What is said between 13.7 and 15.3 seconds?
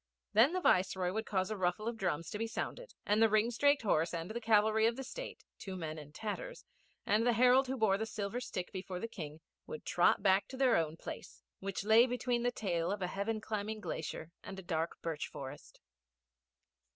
glacier and a dark birch